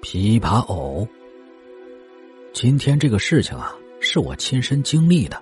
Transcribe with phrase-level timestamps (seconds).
[0.00, 1.06] 琵琶藕。
[2.52, 5.40] 今天这个事情啊，是我亲身经历的，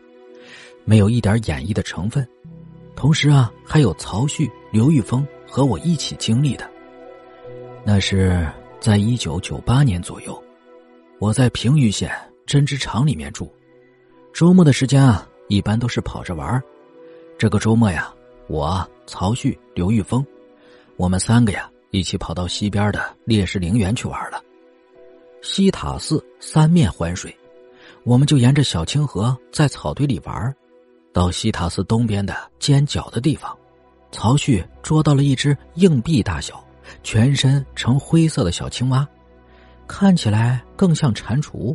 [0.85, 2.27] 没有一点演绎的成分。
[2.95, 6.69] 同时啊，还有曹旭、刘玉峰和我一起经历的。
[7.85, 8.47] 那是
[8.81, 10.43] 在一九九八年左右，
[11.19, 12.11] 我在平舆县
[12.47, 13.53] 针织厂里面住，
[14.33, 16.63] 周末的时间啊，一般都是跑着玩。
[17.39, 18.13] 这个周末呀，
[18.49, 20.25] 我曹旭、刘玉峰，
[20.97, 21.71] 我们三个呀。
[21.97, 24.43] 一起跑到西边的烈士陵园去玩了。
[25.41, 27.35] 西塔寺三面环水，
[28.05, 30.55] 我们就沿着小清河在草堆里玩。
[31.13, 33.57] 到西塔寺东边的尖角的地方，
[34.13, 36.63] 曹旭捉到了一只硬币大小、
[37.03, 39.09] 全身呈灰色的小青蛙，
[39.87, 41.75] 看起来更像蟾蜍，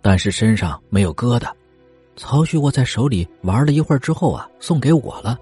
[0.00, 1.50] 但是身上没有疙瘩。
[2.14, 5.36] 曹旭握在手里玩了一会儿之后啊，送给我了，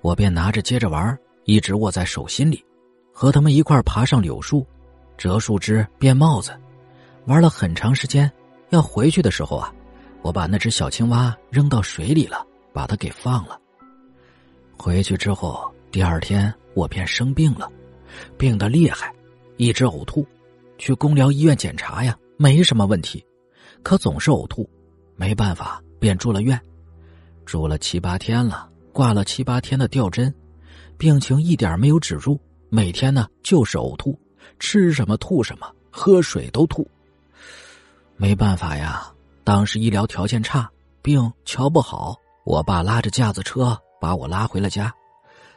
[0.00, 2.64] 我便拿着接着玩，一直握在手心里。
[3.12, 4.66] 和他们一块爬上柳树，
[5.16, 6.58] 折树枝编帽子，
[7.26, 8.30] 玩了很长时间。
[8.70, 9.72] 要回去的时候啊，
[10.22, 13.60] 我把那只小青蛙扔到水里了，把它给放了。
[14.76, 17.70] 回去之后，第二天我便生病了，
[18.38, 19.12] 病得厉害，
[19.56, 20.26] 一直呕吐。
[20.78, 23.22] 去公疗医院检查呀，没什么问题，
[23.82, 24.66] 可总是呕吐，
[25.16, 26.58] 没办法，便住了院，
[27.44, 30.32] 住了七八天了，挂了七八天的吊针，
[30.96, 32.40] 病情一点没有止住。
[32.70, 34.18] 每天呢就是呕吐，
[34.60, 36.88] 吃什么吐什么，喝水都吐。
[38.16, 39.12] 没办法呀，
[39.42, 40.70] 当时医疗条件差，
[41.02, 42.16] 病瞧不好。
[42.44, 44.92] 我爸拉着架子车把我拉回了家，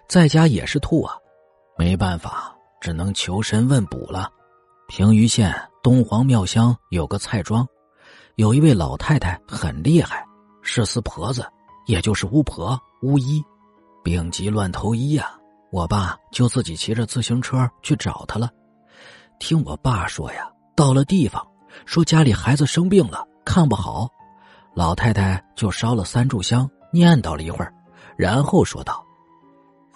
[0.08, 1.16] 在家也是吐啊，
[1.78, 4.30] 没办法，只能求神问卜了。
[4.88, 7.68] 平舆县东皇庙乡有个蔡庄，
[8.36, 10.26] 有一位老太太很厉害，
[10.62, 11.46] 是四婆子，
[11.86, 13.44] 也就是巫婆、巫医，
[14.04, 15.32] 病急乱投医呀。
[15.74, 18.48] 我爸就自己骑着自行车去找他了。
[19.40, 21.44] 听我爸说呀，到了地方，
[21.88, 24.08] 说家里孩子生病了，看不好，
[24.76, 27.74] 老太太就烧了三炷香，念叨了一会儿，
[28.16, 29.04] 然后说道：“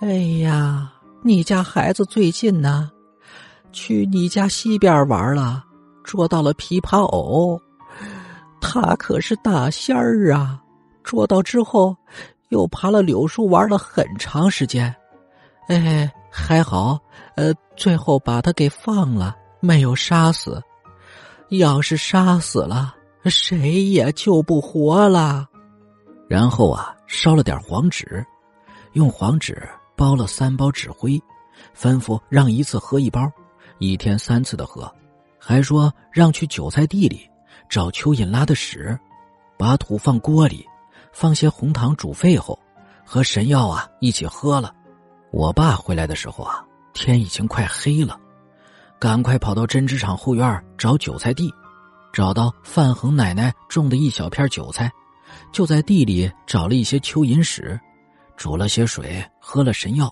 [0.01, 0.07] 哎
[0.41, 0.91] 呀，
[1.23, 2.89] 你家孩子最近呢，
[3.71, 5.63] 去你家西边玩了，
[6.03, 7.61] 捉到了琵琶藕，
[8.59, 10.59] 他可是大仙儿啊！
[11.03, 11.95] 捉到之后，
[12.49, 14.91] 又爬了柳树玩了很长时间。”
[15.67, 16.97] 哎，还好，
[17.35, 20.61] 呃，最后把他给放了，没有杀死。
[21.49, 22.95] 要是杀死了，
[23.25, 25.45] 谁也救不活了。
[26.29, 28.25] 然后啊，烧了点黄纸，
[28.93, 31.21] 用黄纸包了三包纸灰，
[31.77, 33.29] 吩咐让一次喝一包，
[33.77, 34.89] 一天三次的喝，
[35.39, 37.29] 还说让去韭菜地里
[37.69, 38.97] 找蚯蚓拉的屎，
[39.57, 40.65] 把土放锅里，
[41.11, 42.57] 放些红糖煮沸后，
[43.05, 44.73] 和神药啊一起喝了。
[45.31, 48.19] 我爸回来的时候啊，天已经快黑了，
[48.99, 51.53] 赶快跑到针织厂后院找韭菜地，
[52.13, 54.89] 找到范恒奶奶种的一小片韭菜，
[55.51, 57.79] 就在地里找了一些蚯蚓屎，
[58.37, 60.11] 煮了些水喝了神药。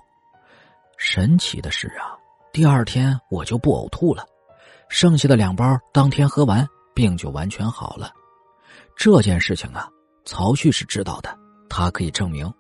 [0.98, 2.14] 神奇的是啊，
[2.52, 4.26] 第二天我就不呕吐了，
[4.90, 8.12] 剩下的两包当天喝完，病就完全好了。
[8.98, 9.90] 这件事情啊，
[10.26, 11.36] 曹旭是知道的，
[11.70, 12.52] 他可以证明。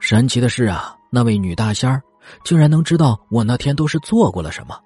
[0.00, 0.96] 神奇的是啊。
[1.10, 2.00] 那位女大仙儿
[2.44, 4.78] 竟然能知道我那天都是做过了什么，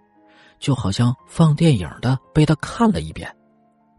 [0.58, 3.30] 就好像放电影的被他看了一遍。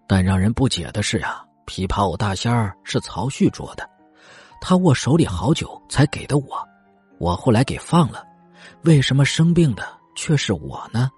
[0.07, 3.87] 但让人不解的是呀，琵琶舞大仙儿是曹旭捉的，
[4.59, 6.67] 他握手里好久才给的我，
[7.19, 8.23] 我后来给放了，
[8.83, 9.83] 为什么生病的
[10.15, 11.09] 却是我呢？